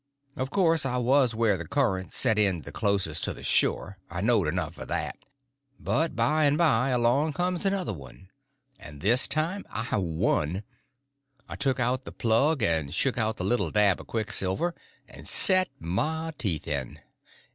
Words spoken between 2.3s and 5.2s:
in the closest to the shore—I knowed enough for that.